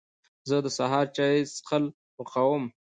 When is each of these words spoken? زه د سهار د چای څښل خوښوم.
زه 0.49 0.57
د 0.65 0.67
سهار 0.77 1.05
د 1.09 1.13
چای 1.15 1.37
څښل 1.53 1.83
خوښوم. 2.15 2.63